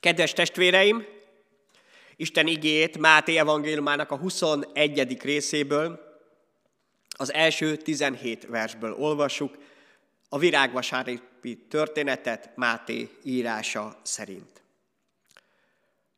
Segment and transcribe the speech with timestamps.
[0.00, 1.06] Kedves testvéreim,
[2.16, 5.22] Isten igét Máté evangéliumának a 21.
[5.22, 6.00] részéből,
[7.16, 9.58] az első 17 versből olvassuk,
[10.28, 14.62] a virágvasárnapi történetet Máté írása szerint.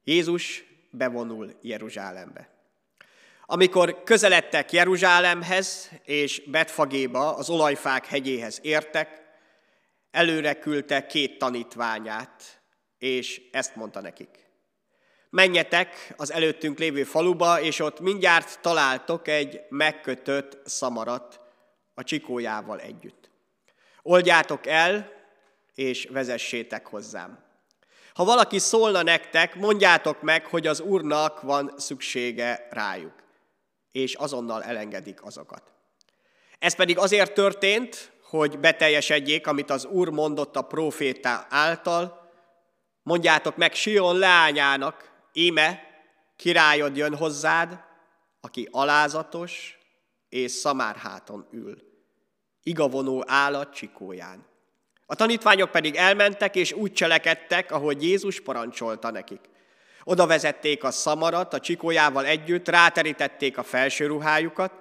[0.05, 2.49] Jézus bevonul Jeruzsálembe.
[3.47, 9.23] Amikor közeledtek Jeruzsálemhez és Betfagéba, az olajfák hegyéhez értek,
[10.11, 12.62] előre küldte két tanítványát,
[13.03, 14.29] és ezt mondta nekik.
[15.31, 21.41] Menjetek az előttünk lévő faluba, és ott mindjárt találtok egy megkötött szamarat
[21.95, 23.31] a csikójával együtt.
[24.03, 25.13] Oldjátok el,
[25.75, 27.45] és vezessétek hozzám.
[28.15, 33.15] Ha valaki szólna nektek, mondjátok meg, hogy az Úrnak van szüksége rájuk,
[33.93, 35.63] és azonnal elengedik azokat.
[36.59, 42.22] Ez pedig azért történt, hogy beteljesedjék, amit az Úr mondott a proféta által,
[43.03, 45.83] mondjátok meg Sion leányának, íme
[46.37, 47.81] királyod jön hozzád,
[48.41, 49.79] aki alázatos
[50.29, 51.77] és szamárháton ül,
[52.63, 54.47] igavonó állat csikóján.
[55.07, 59.41] A tanítványok pedig elmentek, és úgy cselekedtek, ahogy Jézus parancsolta nekik.
[60.05, 64.73] Oda vezették a szamarat a csikójával együtt, ráterítették a felső ruhájukat,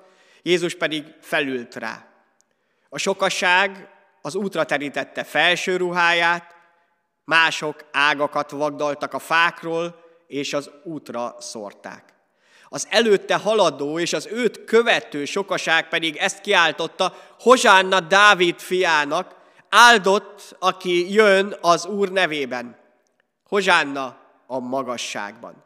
[0.41, 2.05] Jézus pedig felült rá.
[2.89, 3.89] A sokasság
[4.21, 6.55] az útra terítette felső ruháját,
[7.23, 9.95] mások ágakat vagdaltak a fákról,
[10.27, 12.13] és az útra szórták.
[12.73, 19.35] Az előtte haladó és az őt követő sokaság pedig ezt kiáltotta, Hozsánna Dávid fiának,
[19.69, 22.77] áldott, aki jön az Úr nevében.
[23.47, 25.63] Hozsánna a magasságban.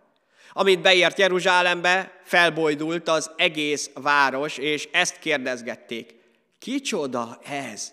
[0.52, 6.16] Amint beért Jeruzsálembe, felbojdult az egész város, és ezt kérdezgették.
[6.60, 7.92] Kicsoda ez?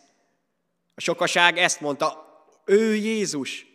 [0.94, 2.31] A sokaság ezt mondta,
[2.64, 3.66] ő Jézus,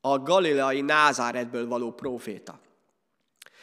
[0.00, 2.60] a galileai Názáretből való próféta.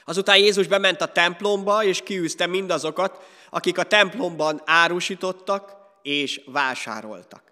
[0.05, 7.43] Azután Jézus bement a templomba, és kiűzte mindazokat, akik a templomban árusítottak és vásároltak.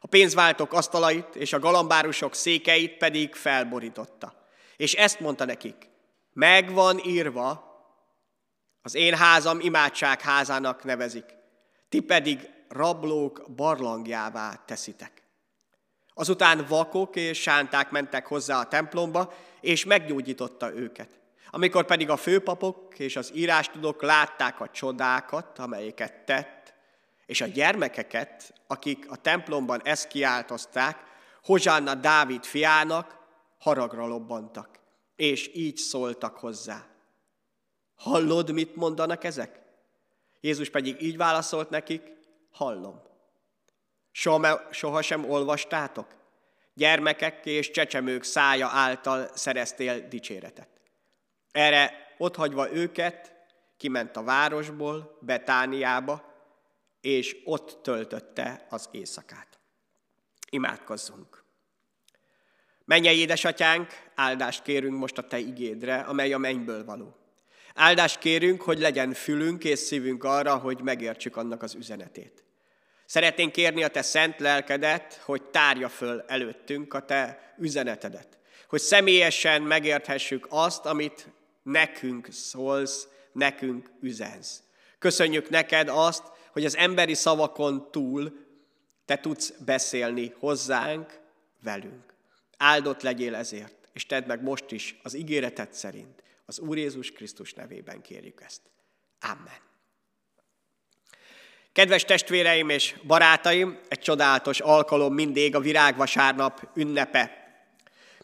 [0.00, 4.34] A pénzváltók asztalait és a galambárusok székeit pedig felborította.
[4.76, 5.88] És ezt mondta nekik,
[6.32, 7.70] megvan írva,
[8.82, 11.24] az én házam imádságházának nevezik,
[11.88, 15.21] ti pedig rablók barlangjává teszitek.
[16.14, 21.20] Azután vakok és sánták mentek hozzá a templomba, és meggyógyította őket.
[21.50, 26.74] Amikor pedig a főpapok és az írástudók látták a csodákat, amelyeket tett,
[27.26, 31.10] és a gyermekeket, akik a templomban ezt kiáltozták,
[31.42, 33.18] Hozsánna Dávid fiának,
[33.58, 34.68] haragra lobbantak,
[35.16, 36.86] és így szóltak hozzá.
[37.94, 39.60] Hallod, mit mondanak ezek?
[40.40, 42.02] Jézus pedig így válaszolt nekik,
[42.52, 43.11] hallom.
[44.12, 46.06] Soha, sem olvastátok?
[46.74, 50.68] Gyermekek és csecsemők szája által szereztél dicséretet.
[51.50, 53.32] Erre otthagyva őket,
[53.76, 56.32] kiment a városból, Betániába,
[57.00, 59.58] és ott töltötte az éjszakát.
[60.50, 61.44] Imádkozzunk!
[62.84, 67.16] Menjél, édesatyánk, áldást kérünk most a Te igédre, amely a mennyből való.
[67.74, 72.44] Áldást kérünk, hogy legyen fülünk és szívünk arra, hogy megértsük annak az üzenetét.
[73.12, 78.38] Szeretnénk kérni a Te szent lelkedet, hogy tárja föl előttünk a Te üzenetedet.
[78.68, 81.28] Hogy személyesen megérthessük azt, amit
[81.62, 84.62] nekünk szólsz, nekünk üzensz.
[84.98, 88.46] Köszönjük neked azt, hogy az emberi szavakon túl
[89.04, 91.20] te tudsz beszélni hozzánk,
[91.62, 92.14] velünk.
[92.56, 96.22] Áldott legyél ezért, és tedd meg most is az ígéretet szerint.
[96.44, 98.60] Az Úr Jézus Krisztus nevében kérjük ezt.
[99.20, 99.71] Amen.
[101.72, 107.42] Kedves testvéreim és barátaim, egy csodálatos alkalom mindig a virágvasárnap ünnepe.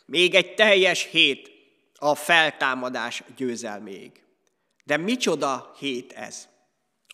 [0.06, 1.50] Még egy teljes hét
[1.94, 4.22] a feltámadás győzelméig.
[4.84, 6.48] De micsoda hét ez?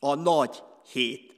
[0.01, 0.63] A nagy
[0.93, 1.35] hét.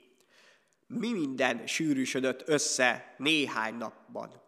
[0.86, 4.42] Mi minden sűrűsödött össze néhány napban.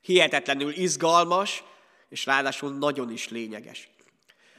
[0.00, 1.64] Hihetetlenül izgalmas,
[2.08, 3.88] és ráadásul nagyon is lényeges.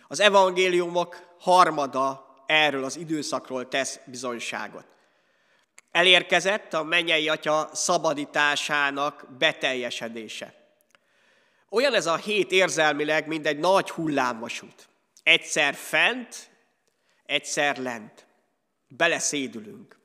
[0.08, 4.86] Az evangéliumok harmada erről az időszakról tesz bizonyságot.
[5.92, 10.54] Elérkezett a mennyei atya szabadításának beteljesedése.
[11.70, 14.88] Olyan ez a hét érzelmileg, mint egy nagy hullámvasút.
[15.24, 16.50] Egyszer fent,
[17.26, 18.26] egyszer lent.
[18.88, 19.98] Beleszédülünk.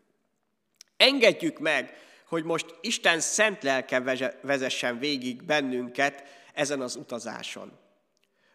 [0.96, 1.96] Engedjük meg,
[2.28, 4.00] hogy most Isten szent lelke
[4.42, 6.24] vezessen végig bennünket
[6.54, 7.78] ezen az utazáson.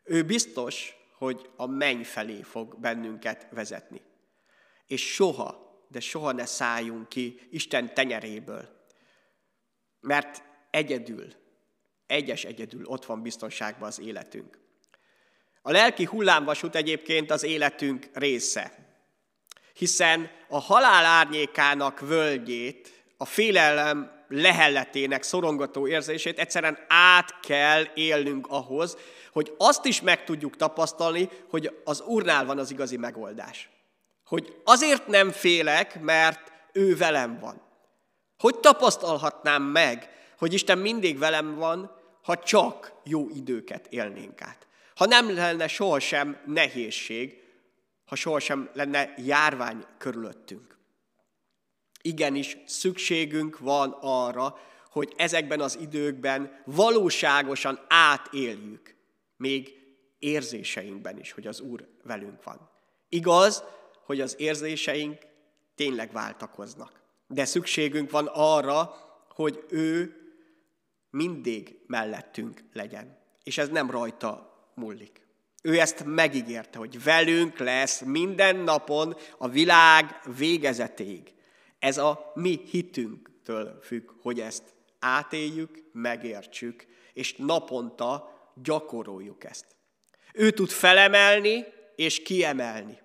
[0.04, 4.02] Ő biztos, hogy a menny felé fog bennünket vezetni.
[4.88, 8.88] És soha, de soha ne szálljunk ki Isten tenyeréből.
[10.00, 11.28] Mert egyedül,
[12.08, 14.60] egyes egyedül ott van biztonságban az életünk.
[15.62, 18.84] A lelki hullámvasút egyébként az életünk része,
[19.74, 28.98] hiszen a halál árnyékának völgyét, a félelem lehelletének szorongató érzését egyszerűen át kell élnünk ahhoz,
[29.32, 33.70] hogy azt is meg tudjuk tapasztalni, hogy az Úrnál van az igazi megoldás.
[34.26, 37.62] Hogy azért nem félek, mert ő velem van.
[38.38, 41.92] Hogy tapasztalhatnám meg, hogy Isten mindig velem van,
[42.22, 44.68] ha csak jó időket élnénk át.
[44.96, 47.42] Ha nem lenne sohasem nehézség,
[48.06, 50.73] ha sohasem lenne járvány körülöttünk.
[52.06, 54.58] Igenis, szükségünk van arra,
[54.90, 58.96] hogy ezekben az időkben valóságosan átéljük,
[59.38, 59.74] még
[60.20, 62.70] érzéseinkben is, hogy az Úr velünk van.
[63.10, 63.64] Igaz,
[64.06, 65.18] hogy az érzéseink
[65.76, 67.02] tényleg váltakoznak.
[67.28, 68.96] De szükségünk van arra,
[69.30, 70.16] hogy ő
[71.10, 73.18] mindig mellettünk legyen.
[73.44, 75.22] És ez nem rajta múlik.
[75.62, 81.34] Ő ezt megígérte, hogy velünk lesz minden napon a világ végezetéig.
[81.84, 84.64] Ez a mi hitünktől függ, hogy ezt
[85.00, 89.66] átéljük, megértsük, és naponta gyakoroljuk ezt.
[90.34, 91.66] Ő tud felemelni
[91.96, 93.00] és kiemelni,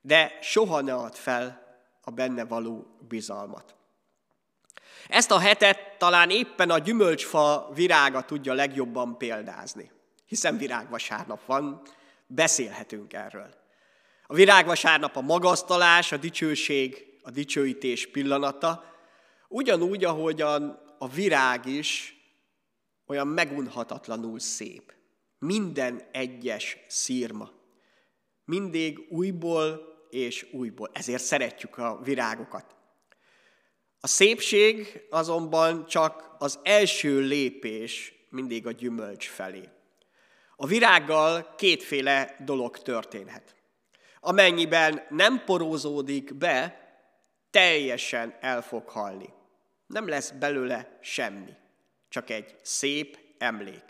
[0.00, 3.74] de soha ne ad fel a benne való bizalmat.
[5.08, 9.90] Ezt a hetet talán éppen a gyümölcsfa virága tudja legjobban példázni,
[10.26, 11.82] hiszen virágvasárnap van,
[12.26, 13.54] beszélhetünk erről.
[14.26, 18.84] A virágvasárnap a magasztalás, a dicsőség, a dicsőítés pillanata,
[19.48, 22.16] ugyanúgy, ahogyan a virág is
[23.06, 24.92] olyan megunhatatlanul szép.
[25.38, 27.50] Minden egyes szírma.
[28.44, 30.90] Mindig újból és újból.
[30.92, 32.74] Ezért szeretjük a virágokat.
[34.00, 39.68] A szépség azonban csak az első lépés mindig a gyümölcs felé.
[40.56, 43.54] A virággal kétféle dolog történhet.
[44.20, 46.83] Amennyiben nem porózódik be,
[47.54, 49.32] teljesen el fog halni.
[49.86, 51.54] Nem lesz belőle semmi,
[52.08, 53.84] csak egy szép emlék.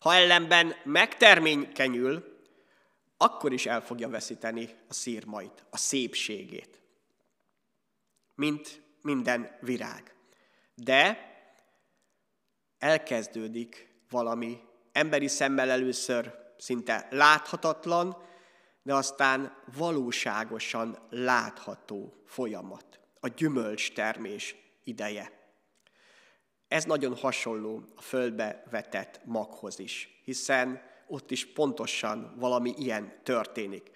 [0.00, 2.38] Ha ellenben megterménykenyül,
[3.16, 6.80] akkor is el fogja veszíteni a szírmait, a szépségét,
[8.34, 10.14] mint minden virág.
[10.74, 11.18] De
[12.78, 14.60] elkezdődik valami
[14.92, 18.27] emberi szemmel először szinte láthatatlan,
[18.82, 25.32] de aztán valóságosan látható folyamat, a gyümölcstermés ideje.
[26.68, 33.90] Ez nagyon hasonló a földbe vetett maghoz is, hiszen ott is pontosan valami ilyen történik.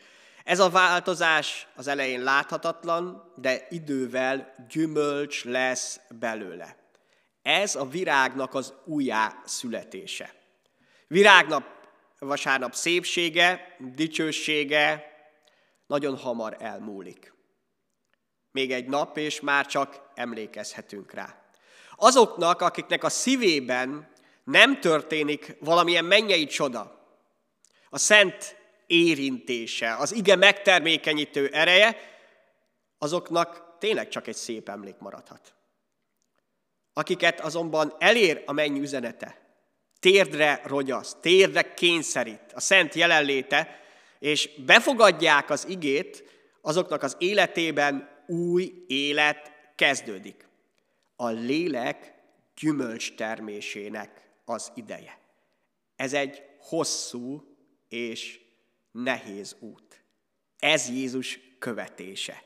[0.44, 6.76] Ez a változás az elején láthatatlan, de idővel gyümölcs lesz belőle.
[7.42, 10.34] Ez a virágnak az újjá születése.
[12.24, 15.12] Vasárnap szépsége, dicsősége
[15.86, 17.32] nagyon hamar elmúlik.
[18.50, 21.42] Még egy nap, és már csak emlékezhetünk rá.
[21.96, 24.12] Azoknak, akiknek a szívében
[24.44, 27.00] nem történik valamilyen mennyei csoda,
[27.90, 31.96] a szent érintése, az ige megtermékenyítő ereje,
[32.98, 35.54] azoknak tényleg csak egy szép emlék maradhat.
[36.92, 39.41] Akiket azonban elér a mennyi üzenete,
[40.02, 43.80] térdre rogyasz, térdre kényszerít a szent jelenléte,
[44.18, 46.24] és befogadják az igét,
[46.60, 50.48] azoknak az életében új élet kezdődik.
[51.16, 52.14] A lélek
[52.60, 55.18] gyümölcs termésének az ideje.
[55.96, 57.56] Ez egy hosszú
[57.88, 58.40] és
[58.92, 60.04] nehéz út.
[60.58, 62.42] Ez Jézus követése.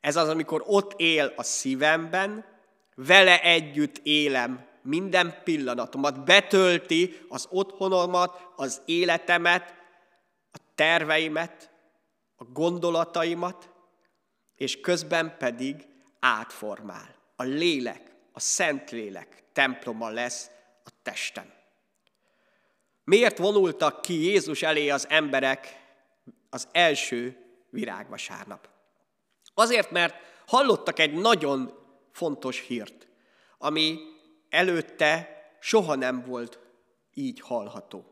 [0.00, 2.44] Ez az, amikor ott él a szívemben,
[2.94, 9.74] vele együtt élem minden pillanatomat, betölti az otthonomat, az életemet,
[10.52, 11.70] a terveimet,
[12.36, 13.70] a gondolataimat,
[14.56, 15.86] és közben pedig
[16.20, 17.14] átformál.
[17.36, 20.50] A lélek, a szent lélek temploma lesz
[20.84, 21.52] a testem.
[23.04, 25.84] Miért vonultak ki Jézus elé az emberek
[26.50, 28.68] az első virágvasárnap?
[29.54, 30.14] Azért, mert
[30.46, 31.78] hallottak egy nagyon
[32.12, 33.08] fontos hírt,
[33.58, 33.98] ami
[34.56, 36.58] előtte soha nem volt
[37.14, 38.04] így hallható.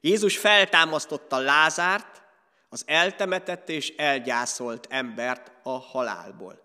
[0.00, 2.22] Jézus feltámasztotta Lázárt,
[2.68, 6.60] az eltemetett és elgyászolt embert a halálból.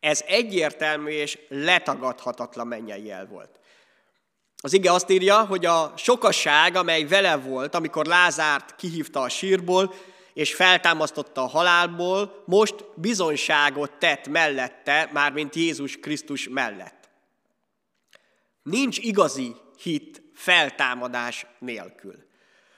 [0.00, 3.60] Ez egyértelmű és letagadhatatlan mennyei jel volt.
[4.56, 9.94] Az ige azt írja, hogy a sokasság, amely vele volt, amikor Lázárt kihívta a sírból,
[10.32, 16.99] és feltámasztotta a halálból, most bizonyságot tett mellette, mármint Jézus Krisztus mellett.
[18.62, 22.28] Nincs igazi hit feltámadás nélkül.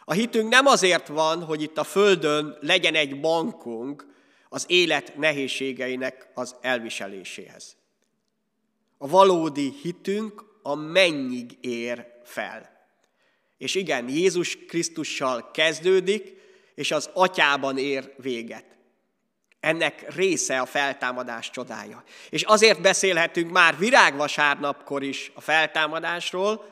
[0.05, 4.07] A hitünk nem azért van, hogy itt a Földön legyen egy bankunk
[4.49, 7.77] az élet nehézségeinek az elviseléséhez.
[8.99, 12.71] A valódi hitünk a mennyig ér fel.
[13.59, 16.35] És igen, Jézus Krisztussal kezdődik,
[16.75, 18.65] és az atyában ér véget.
[19.63, 22.03] Ennek része a feltámadás csodája.
[22.31, 26.65] És azért beszélhetünk már virágvasárnapkor is a feltámadásról,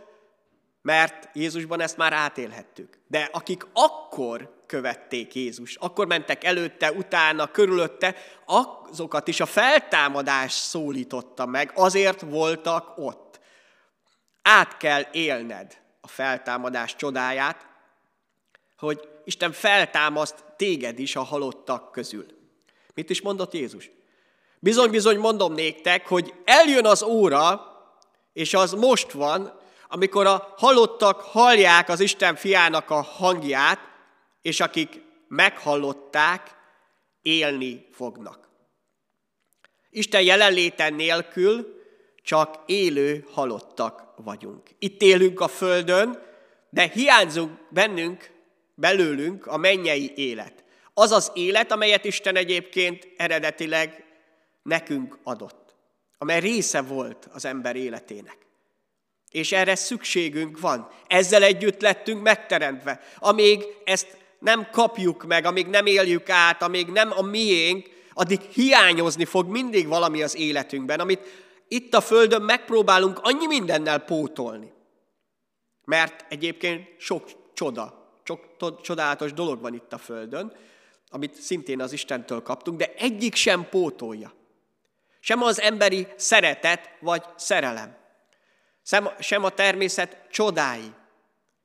[0.83, 2.99] mert Jézusban ezt már átélhettük.
[3.07, 11.47] De akik akkor követték Jézus, akkor mentek előtte, utána, körülötte, azokat is a feltámadás szólította
[11.47, 13.41] meg, azért voltak ott.
[14.43, 17.67] Át kell élned a feltámadás csodáját,
[18.77, 22.40] hogy Isten feltámaszt téged is a halottak közül.
[23.01, 23.91] Mit is mondott Jézus?
[24.59, 27.67] Bizony-bizony mondom néktek, hogy eljön az óra,
[28.33, 33.79] és az most van, amikor a halottak hallják az Isten fiának a hangját,
[34.43, 36.57] és akik meghallották,
[37.23, 38.49] élni fognak.
[39.91, 41.83] Isten jelenléten nélkül
[42.23, 44.69] csak élő halottak vagyunk.
[44.79, 46.23] Itt élünk a Földön,
[46.71, 48.31] de hiányzunk bennünk,
[48.75, 50.65] belőlünk a mennyei élet.
[51.01, 54.05] Az az élet, amelyet Isten egyébként eredetileg
[54.63, 55.75] nekünk adott,
[56.19, 58.37] amely része volt az ember életének.
[59.31, 60.89] És erre szükségünk van.
[61.07, 63.01] Ezzel együtt lettünk megteremtve.
[63.19, 69.25] Amíg ezt nem kapjuk meg, amíg nem éljük át, amíg nem a miénk, addig hiányozni
[69.25, 71.21] fog mindig valami az életünkben, amit
[71.69, 74.73] itt a Földön megpróbálunk annyi mindennel pótolni.
[75.85, 80.53] Mert egyébként sok csoda, sok csodálatos dolog van itt a Földön,
[81.11, 84.35] amit szintén az Istentől kaptunk, de egyik sem pótolja.
[85.21, 87.97] Sem az emberi szeretet vagy szerelem.
[89.19, 90.93] Sem a természet csodái.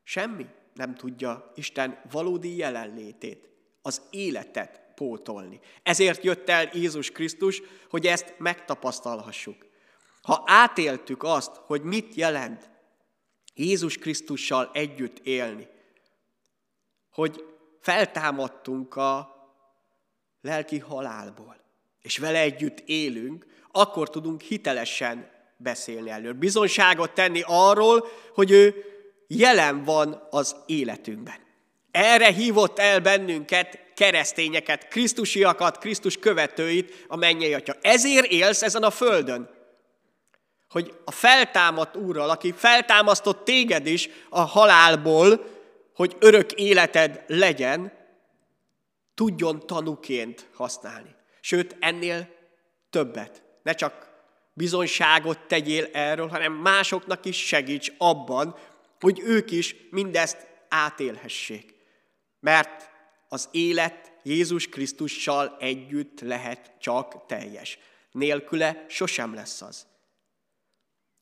[0.03, 3.49] Semmi nem tudja Isten valódi jelenlétét,
[3.81, 5.59] az életet pótolni.
[5.83, 9.65] Ezért jött el Jézus Krisztus, hogy ezt megtapasztalhassuk.
[10.21, 12.69] Ha átéltük azt, hogy mit jelent
[13.53, 15.67] Jézus Krisztussal együtt élni,
[17.09, 17.45] hogy
[17.79, 19.34] feltámadtunk a
[20.45, 21.57] lelki halálból,
[22.01, 26.33] és vele együtt élünk, akkor tudunk hitelesen beszélni elől.
[26.33, 28.83] Bizonságot tenni arról, hogy ő
[29.27, 31.35] jelen van az életünkben.
[31.91, 37.75] Erre hívott el bennünket, keresztényeket, krisztusiakat, Krisztus követőit, a mennyei atya.
[37.81, 39.49] Ezért élsz ezen a földön.
[40.69, 45.45] Hogy a feltámadt úrral, aki feltámasztott téged is a halálból,
[45.95, 48.04] hogy örök életed legyen,
[49.15, 51.15] tudjon tanuként használni.
[51.41, 52.29] Sőt, ennél
[52.89, 53.43] többet.
[53.63, 54.13] Ne csak
[54.53, 58.55] bizonyságot tegyél erről, hanem másoknak is segíts abban,
[58.99, 61.75] hogy ők is mindezt átélhessék.
[62.39, 62.89] Mert
[63.29, 67.79] az élet Jézus Krisztussal együtt lehet csak teljes.
[68.11, 69.85] Nélküle sosem lesz az.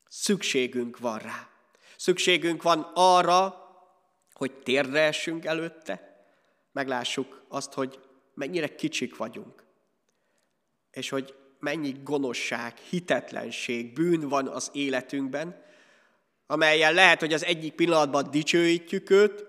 [0.07, 1.49] Szükségünk van rá.
[1.97, 3.61] Szükségünk van arra,
[4.33, 6.12] hogy térdre essünk előtte,
[6.73, 7.99] meglássuk azt, hogy
[8.33, 9.63] mennyire kicsik vagyunk,
[10.91, 15.61] és hogy mennyi gonoszság, hitetlenség, bűn van az életünkben,
[16.47, 19.45] amelyen lehet, hogy az egyik pillanatban dicsőítjük őt,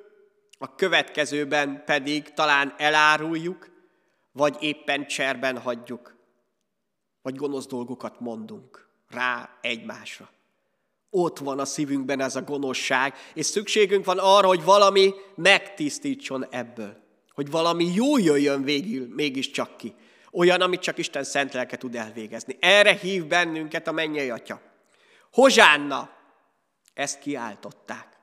[0.58, 3.70] a következőben pedig talán eláruljuk,
[4.32, 6.16] vagy éppen cserben hagyjuk,
[7.22, 10.30] vagy gonosz dolgokat mondunk rá egymásra.
[11.10, 17.03] Ott van a szívünkben ez a gonoszság, és szükségünk van arra, hogy valami megtisztítson ebből.
[17.34, 19.94] Hogy valami jó jöjjön végül mégiscsak ki.
[20.32, 22.56] Olyan, amit csak Isten szent lelke tud elvégezni.
[22.60, 24.60] Erre hív bennünket a mennyei atya.
[25.32, 26.10] Hozsánna,
[26.94, 28.18] ezt kiáltották.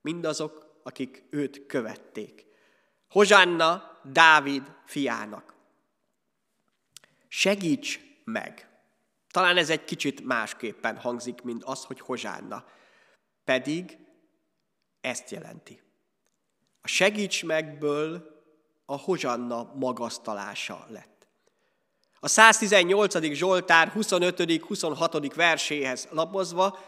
[0.00, 2.46] Mindazok, akik őt követték.
[3.08, 5.54] Hozsánna Dávid fiának.
[7.28, 8.68] Segíts meg!
[9.30, 12.64] Talán ez egy kicsit másképpen hangzik, mint az, hogy Hozsánna.
[13.44, 13.98] Pedig
[15.00, 15.82] ezt jelenti.
[16.80, 18.33] A segíts megből
[18.86, 21.26] a Hozsanna magasztalása lett.
[22.20, 23.32] A 118.
[23.32, 25.32] Zsoltár 25.-26.
[25.34, 26.78] verséhez lapozva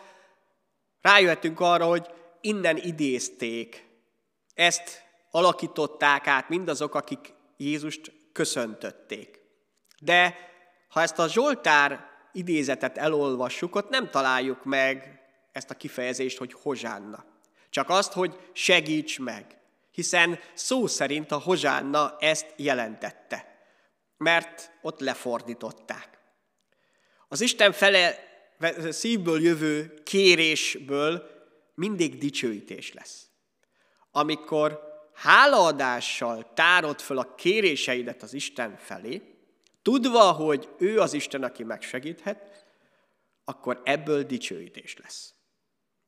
[1.01, 2.07] rájöhetünk arra, hogy
[2.41, 3.87] innen idézték,
[4.55, 9.41] ezt alakították át mindazok, akik Jézust köszöntötték.
[9.99, 10.37] De
[10.89, 15.21] ha ezt a Zsoltár idézetet elolvassuk, ott nem találjuk meg
[15.53, 17.25] ezt a kifejezést, hogy hozsánna.
[17.71, 19.56] Csak azt, hogy segíts meg.
[19.97, 23.59] Hiszen szó szerint a hozsánna ezt jelentette.
[24.17, 26.19] Mert ott lefordították.
[27.29, 28.19] Az Isten fele
[28.91, 31.31] szívből jövő kérésből
[31.75, 33.27] mindig dicsőítés lesz.
[34.11, 34.81] Amikor
[35.15, 39.23] hálaadással tárod föl a kéréseidet az Isten felé,
[39.83, 42.65] tudva, hogy ő az Isten, aki megsegíthet,
[43.45, 45.35] akkor ebből dicsőítés lesz.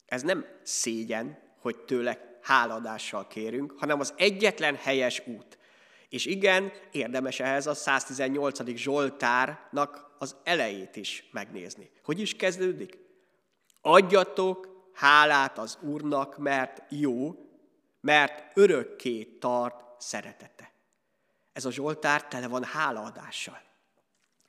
[0.07, 5.59] Ez nem szégyen, hogy tőle háladással kérünk, hanem az egyetlen helyes út.
[6.09, 8.77] És igen, érdemes ehhez a 118.
[8.77, 11.91] Zsoltárnak az elejét is megnézni.
[12.05, 12.99] Hogy is kezdődik?
[13.81, 17.35] Adjatok hálát az Úrnak, mert jó,
[18.01, 20.73] mert örökké tart szeretete.
[21.53, 23.63] Ez a Zsoltár tele van hálaadással.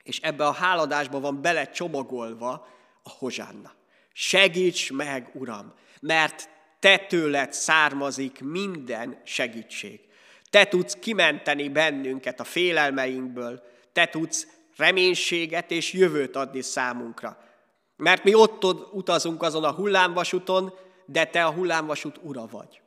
[0.04, 2.68] És ebbe a háladásba van bele csomagolva
[3.04, 3.72] a hozsánna.
[4.14, 10.00] Segíts meg, Uram, mert te tőled származik minden segítség.
[10.50, 17.38] Te tudsz kimenteni bennünket a félelmeinkből, te tudsz reménységet és jövőt adni számunkra.
[17.96, 20.74] Mert mi ott utazunk azon a hullámvasúton,
[21.06, 22.82] de te a hullámvasút ura vagy.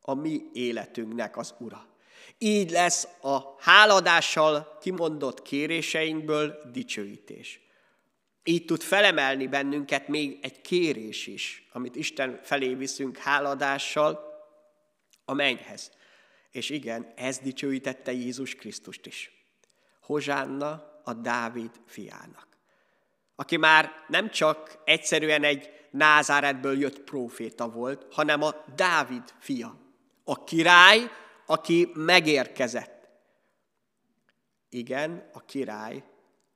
[0.00, 1.86] A mi életünknek az ura.
[2.38, 7.60] Így lesz a háladással kimondott kéréseinkből dicsőítés.
[8.50, 14.20] Így tud felemelni bennünket még egy kérés is, amit Isten felé viszünk háladással
[15.24, 15.90] a mennyhez.
[16.50, 19.30] És igen, ez dicsőítette Jézus Krisztust is.
[20.00, 22.48] Hozsánna a Dávid fiának,
[23.34, 29.80] aki már nem csak egyszerűen egy Názáretből jött próféta volt, hanem a Dávid fia,
[30.24, 31.10] a király,
[31.46, 33.08] aki megérkezett.
[34.68, 36.04] Igen, a király,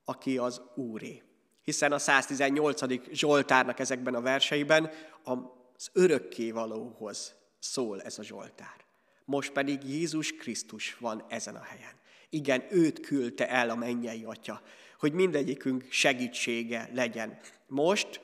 [0.05, 1.23] aki az úré
[1.65, 2.81] hiszen a 118.
[3.13, 4.91] Zsoltárnak ezekben a verseiben
[5.23, 8.85] az örökkévalóhoz szól ez a Zsoltár.
[9.25, 11.93] Most pedig Jézus Krisztus van ezen a helyen.
[12.31, 14.63] Igen, őt küldte el a mennyei atya,
[14.99, 18.21] hogy mindegyikünk segítsége legyen most,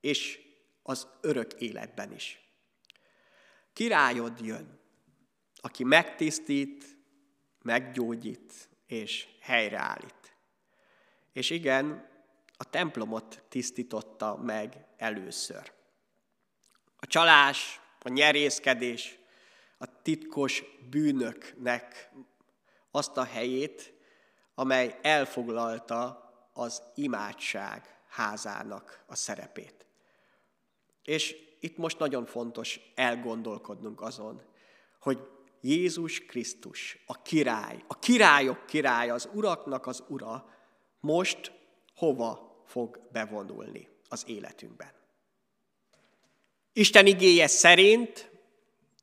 [0.00, 0.40] és
[0.82, 2.40] az örök életben is.
[3.72, 4.78] Királyod jön,
[5.56, 6.84] aki megtisztít,
[7.62, 10.34] meggyógyít és helyreállít.
[11.32, 12.09] És igen,
[12.60, 15.72] a templomot tisztította meg először.
[16.96, 19.18] A csalás, a nyerészkedés,
[19.78, 22.12] a titkos bűnöknek
[22.90, 23.92] azt a helyét,
[24.54, 29.86] amely elfoglalta az imádság házának a szerepét.
[31.04, 34.42] És itt most nagyon fontos elgondolkodnunk azon,
[34.98, 35.28] hogy
[35.60, 40.54] Jézus Krisztus, a király, a királyok királya, az uraknak az ura,
[41.00, 41.52] most
[41.94, 44.92] hova fog bevonulni az életünkben.
[46.72, 48.30] Isten igéje szerint,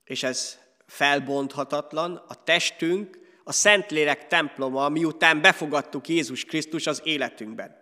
[0.04, 7.76] és ez felbonthatatlan, a testünk a Szentlélek temploma, miután befogadtuk Jézus Krisztus az életünkben.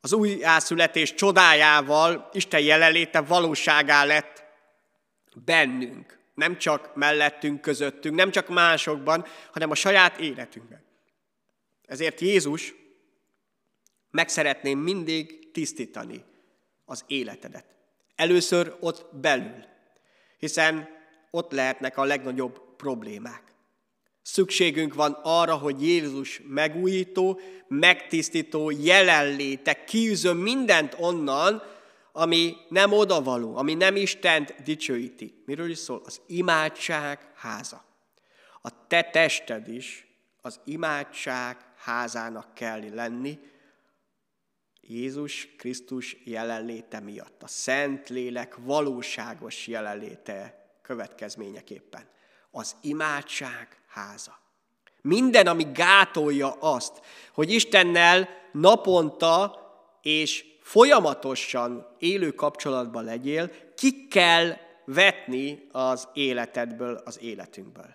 [0.00, 4.44] Az új ászületés csodájával Isten jelenléte valóságá lett
[5.44, 10.84] bennünk, nem csak mellettünk, közöttünk, nem csak másokban, hanem a saját életünkben.
[11.86, 12.74] Ezért Jézus
[14.10, 16.24] meg szeretném mindig tisztítani
[16.84, 17.64] az életedet.
[18.14, 19.64] Először ott belül,
[20.38, 20.88] hiszen
[21.30, 23.42] ott lehetnek a legnagyobb problémák.
[24.22, 31.62] Szükségünk van arra, hogy Jézus megújító, megtisztító jelenléte kiűzön mindent onnan,
[32.12, 35.42] ami nem odavaló, ami nem Istent dicsőíti.
[35.46, 36.02] Miről is szól?
[36.04, 37.84] Az imádság háza.
[38.62, 40.06] A te tested is
[40.42, 43.38] az imádság házának kell lenni,
[44.92, 52.08] Jézus Krisztus jelenléte miatt, a Szent Lélek valóságos jelenléte következményeképpen.
[52.50, 54.38] Az imádság háza.
[55.02, 57.00] Minden, ami gátolja azt,
[57.32, 59.58] hogy Istennel naponta
[60.02, 67.94] és folyamatosan élő kapcsolatban legyél, ki kell vetni az életedből, az életünkből.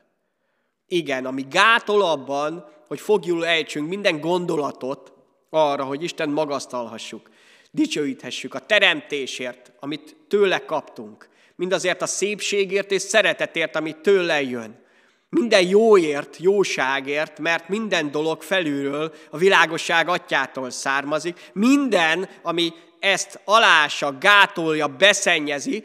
[0.88, 5.15] Igen, ami gátol abban, hogy fogjul ejtsünk minden gondolatot,
[5.56, 7.30] arra, hogy Isten magasztalhassuk,
[7.72, 14.84] dicsőíthessük a teremtésért, amit tőle kaptunk, mindazért a szépségért és szeretetért, amit tőle jön.
[15.30, 21.50] Minden jóért, jóságért, mert minden dolog felülről a világosság atyától származik.
[21.54, 25.84] Minden, ami ezt alása, gátolja, beszennyezi,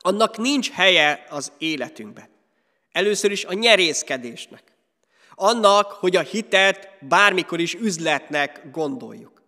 [0.00, 2.28] annak nincs helye az életünkben.
[2.92, 4.62] Először is a nyerészkedésnek.
[5.38, 9.42] Annak, hogy a hitet bármikor is üzletnek gondoljuk.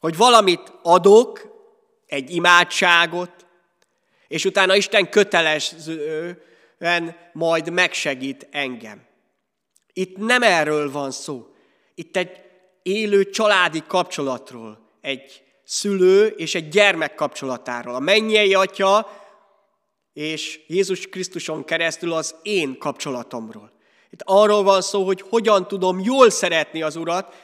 [0.00, 1.56] Hogy valamit adok,
[2.06, 3.46] egy imádságot,
[4.28, 9.06] és utána Isten kötelezően majd megsegít engem.
[9.92, 11.46] Itt nem erről van szó.
[11.94, 12.30] Itt egy
[12.82, 17.94] élő családi kapcsolatról, egy szülő és egy gyermek kapcsolatáról.
[17.94, 19.10] A mennyei atya
[20.12, 23.76] és Jézus Krisztuson keresztül az én kapcsolatomról.
[24.10, 27.34] Itt arról van szó, hogy hogyan tudom jól szeretni az Urat,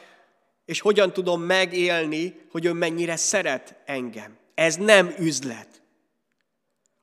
[0.65, 4.37] és hogyan tudom megélni, hogy ő mennyire szeret engem.
[4.55, 5.81] Ez nem üzlet.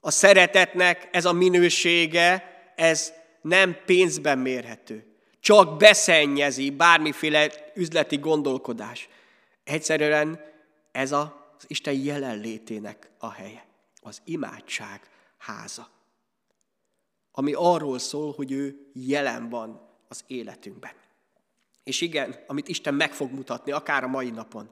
[0.01, 5.07] A szeretetnek ez a minősége, ez nem pénzben mérhető.
[5.40, 9.09] Csak beszennyezi bármiféle üzleti gondolkodás.
[9.64, 10.40] Egyszerűen
[10.92, 11.29] ez az
[11.66, 13.66] Isten jelenlétének a helye.
[14.01, 15.01] Az imádság
[15.38, 15.88] háza.
[17.33, 20.92] Ami arról szól, hogy ő jelen van az életünkben.
[21.85, 24.71] És igen, amit Isten meg fog mutatni, akár a mai napon,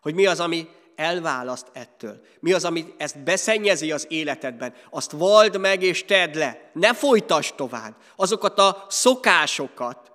[0.00, 2.20] hogy mi az, ami elválaszt ettől.
[2.40, 4.74] Mi az, ami ezt beszennyezi az életedben.
[4.90, 6.70] Azt vald meg és tedd le.
[6.72, 7.96] Ne folytass tovább.
[8.16, 10.12] Azokat a szokásokat,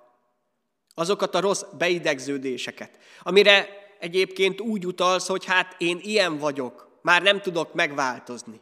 [0.93, 3.67] azokat a rossz beidegződéseket, amire
[3.99, 8.61] egyébként úgy utalsz, hogy hát én ilyen vagyok, már nem tudok megváltozni.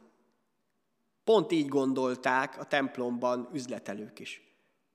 [1.25, 4.41] Pont így gondolták a templomban üzletelők is.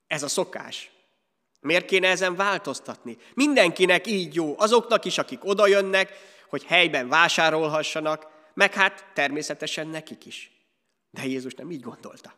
[0.06, 0.90] Ez a szokás.
[1.60, 3.16] Miért kéne ezen változtatni?
[3.34, 6.12] Mindenkinek így jó, azoknak is, akik odajönnek,
[6.48, 10.50] hogy helyben vásárolhassanak, meg hát természetesen nekik is.
[11.10, 12.34] De Jézus nem így gondolta.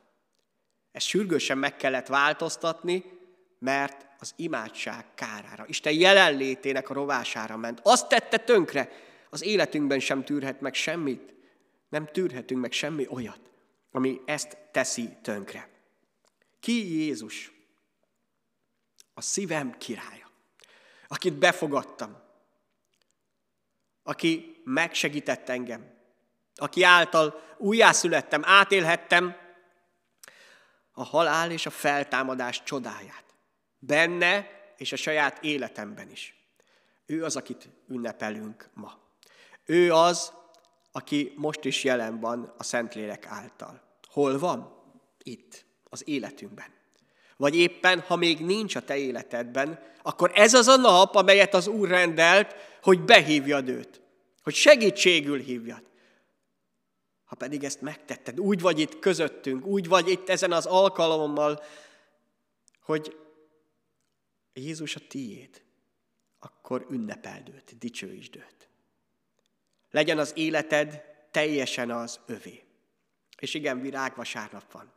[0.92, 3.04] Ezt sürgősen meg kellett változtatni,
[3.58, 7.80] mert az imádság kárára, Isten jelenlétének a rovására ment.
[7.82, 8.90] Azt tette tönkre,
[9.30, 11.34] az életünkben sem tűrhet meg semmit,
[11.88, 13.40] nem tűrhetünk meg semmi olyat,
[13.92, 15.68] ami ezt teszi tönkre.
[16.60, 17.52] Ki Jézus?
[19.14, 20.30] A szívem királya,
[21.08, 22.22] akit befogadtam,
[24.02, 25.94] aki megsegített engem,
[26.54, 29.36] aki által újjászülettem, átélhettem
[30.92, 33.24] a halál és a feltámadás csodáját.
[33.78, 36.36] Benne és a saját életemben is.
[37.06, 38.98] Ő az, akit ünnepelünk ma.
[39.64, 40.32] Ő az,
[40.92, 43.82] aki most is jelen van a Szentlélek által.
[44.08, 44.82] Hol van?
[45.22, 46.80] Itt, az életünkben.
[47.36, 51.66] Vagy éppen, ha még nincs a te életedben, akkor ez az a nap, amelyet az
[51.66, 54.00] Úr rendelt, hogy behívjad őt,
[54.42, 55.82] hogy segítségül hívjad.
[57.24, 61.62] Ha pedig ezt megtetted, úgy vagy itt közöttünk, úgy vagy itt ezen az alkalommal,
[62.80, 63.16] hogy
[64.52, 65.62] Jézus a tiéd,
[66.38, 68.68] akkor ünnepeld őt, dicsőítsd őt.
[69.92, 72.62] Legyen az életed teljesen az övé.
[73.38, 74.92] És igen, virágvasárnap van.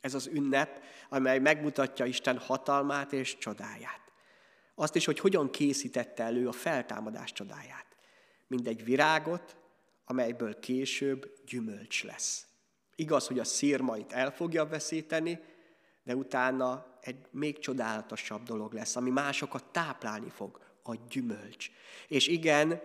[0.00, 4.00] Ez az ünnep, amely megmutatja Isten hatalmát és csodáját.
[4.74, 7.86] Azt is, hogy hogyan készítette elő a feltámadás csodáját.
[8.46, 9.56] Mint egy virágot,
[10.04, 12.46] amelyből később gyümölcs lesz.
[12.94, 15.40] Igaz, hogy a szírmait el fogja veszíteni,
[16.02, 21.70] de utána egy még csodálatosabb dolog lesz, ami másokat táplálni fog, a gyümölcs.
[22.08, 22.82] És igen,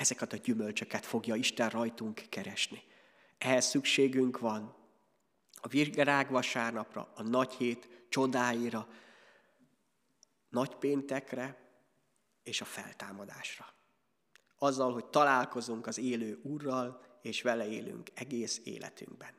[0.00, 2.82] ezeket a gyümölcsöket fogja Isten rajtunk keresni.
[3.38, 4.74] Ehhez szükségünk van
[5.60, 8.88] a virág vasárnapra, a nagy hét csodáira,
[10.48, 11.58] nagy péntekre
[12.42, 13.74] és a feltámadásra.
[14.58, 19.34] Azzal, hogy találkozunk az élő Úrral, és vele élünk egész életünkben.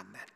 [0.00, 0.33] Amen.